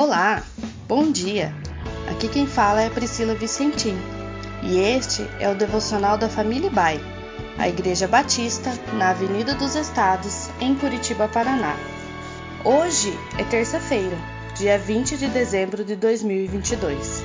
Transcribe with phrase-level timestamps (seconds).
[0.00, 0.42] Olá,
[0.88, 1.54] bom dia.
[2.10, 3.94] Aqui quem fala é Priscila Vicentim
[4.62, 6.98] e este é o devocional da Família Bai,
[7.58, 11.76] a Igreja Batista na Avenida dos Estados, em Curitiba, Paraná.
[12.64, 14.16] Hoje é terça-feira,
[14.56, 17.22] dia 20 de dezembro de 2022.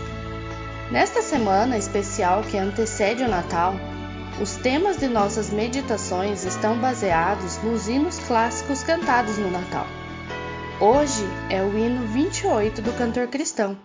[0.92, 3.74] Nesta semana especial que antecede o Natal,
[4.42, 9.88] os temas de nossas meditações estão baseados nos hinos clássicos cantados no Natal.
[10.80, 13.78] Hoje é o hino 28 do cantor cristão.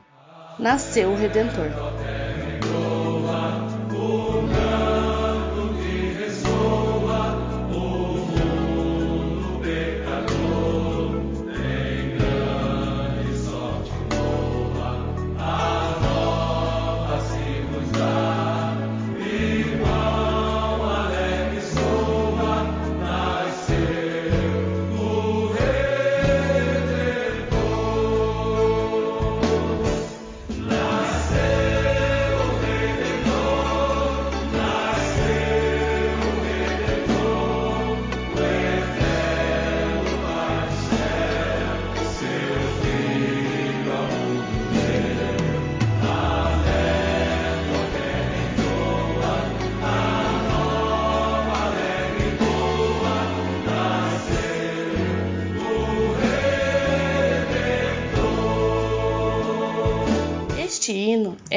[0.58, 1.99] Nasceu o Redentor.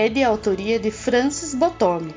[0.04, 2.14] É de autoria de Francis Botome.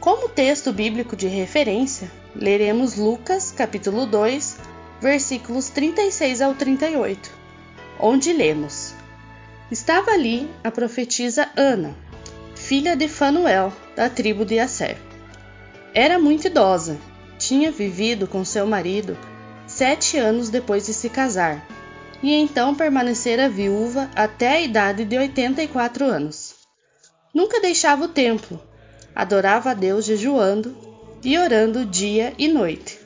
[0.00, 4.56] Como texto bíblico de referência, leremos Lucas, capítulo 2,
[4.98, 7.30] versículos 36 ao 38,
[8.00, 8.94] onde lemos:
[9.70, 11.94] Estava ali a profetisa Ana,
[12.54, 14.96] filha de Fanuel, da tribo de Asser.
[15.92, 16.96] Era muito idosa,
[17.38, 19.18] tinha vivido com seu marido
[19.66, 21.62] sete anos depois de se casar
[22.24, 26.43] e então permanecera viúva até a idade de 84 anos.
[27.34, 28.62] Nunca deixava o templo,
[29.12, 30.76] adorava a Deus jejuando
[31.24, 33.00] e orando dia e noite.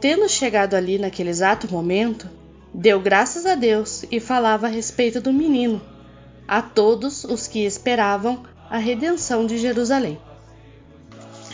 [0.00, 2.28] Tendo chegado ali naquele exato momento,
[2.74, 5.80] deu graças a Deus e falava a respeito do menino
[6.48, 10.18] a todos os que esperavam a redenção de Jerusalém.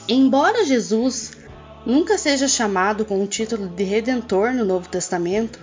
[0.08, 1.32] Embora Jesus
[1.84, 5.58] nunca seja chamado com o título de Redentor no Novo Testamento,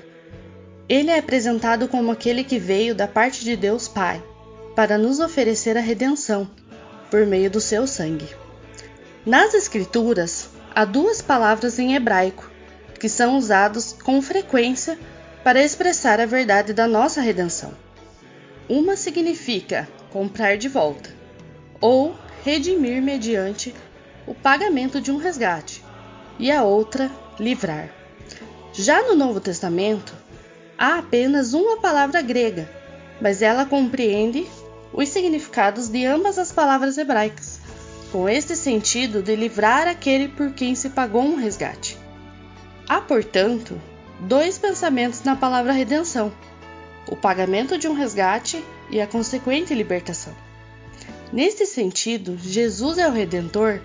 [0.87, 4.21] ele é apresentado como aquele que veio da parte de Deus Pai
[4.75, 6.49] para nos oferecer a redenção
[7.09, 8.27] por meio do seu sangue.
[9.25, 12.49] Nas Escrituras, há duas palavras em hebraico
[12.99, 14.97] que são usadas com frequência
[15.43, 17.73] para expressar a verdade da nossa redenção.
[18.69, 21.09] Uma significa comprar de volta
[21.79, 23.73] ou redimir mediante
[24.25, 25.83] o pagamento de um resgate,
[26.37, 27.89] e a outra, livrar.
[28.71, 30.13] Já no Novo Testamento,
[30.77, 32.69] há apenas uma palavra grega,
[33.19, 34.47] mas ela compreende
[34.93, 37.59] os significados de ambas as palavras hebraicas,
[38.11, 41.97] com este sentido de livrar aquele por quem se pagou um resgate.
[42.87, 43.79] Há, portanto,
[44.19, 46.31] dois pensamentos na palavra redenção:
[47.07, 50.33] o pagamento de um resgate e a consequente libertação.
[51.31, 53.79] Neste sentido, Jesus é o redentor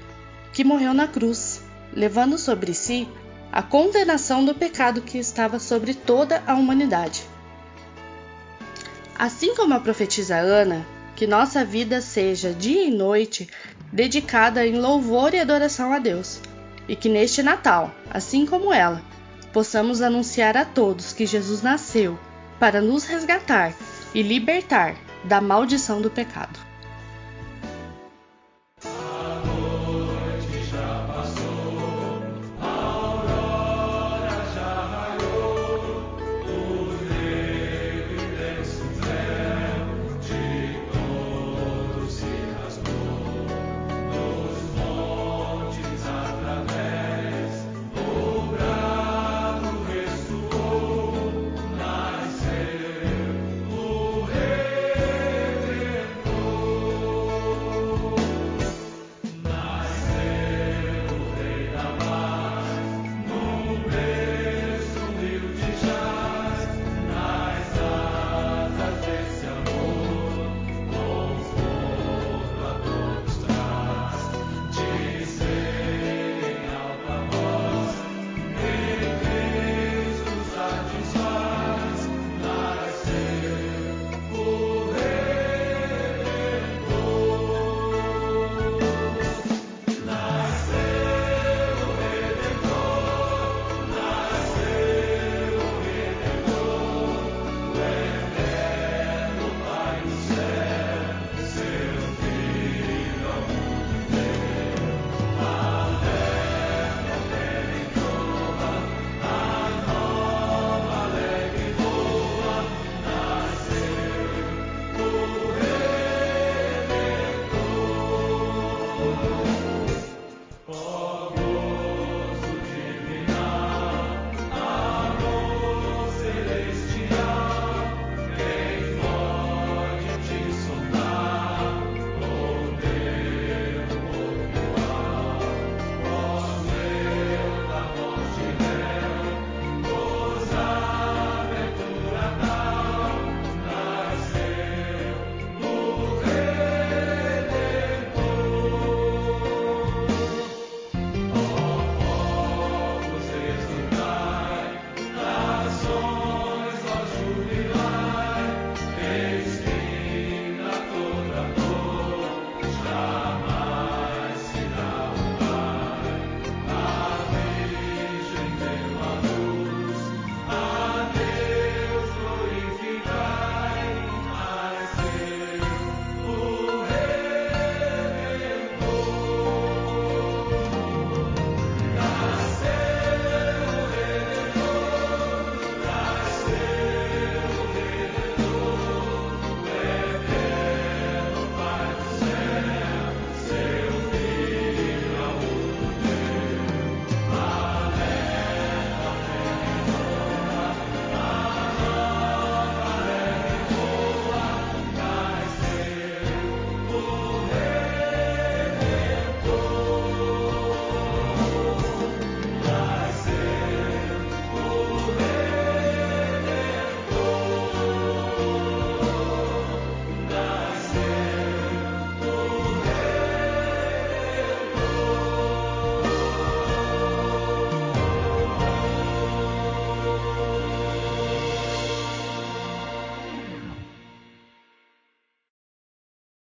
[0.52, 1.60] que morreu na cruz,
[1.92, 3.08] levando sobre si
[3.52, 7.24] a condenação do pecado que estava sobre toda a humanidade.
[9.18, 10.84] Assim como a profetisa Ana,
[11.16, 13.48] que nossa vida seja dia e noite
[13.90, 16.40] dedicada em louvor e adoração a Deus,
[16.86, 19.02] e que neste Natal, assim como ela,
[19.52, 22.18] possamos anunciar a todos que Jesus nasceu
[22.60, 23.74] para nos resgatar
[24.14, 24.94] e libertar
[25.24, 26.65] da maldição do pecado.